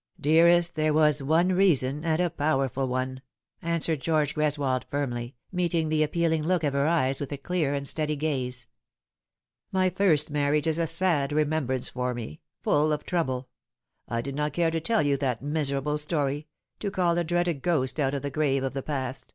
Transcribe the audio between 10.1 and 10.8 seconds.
marriage is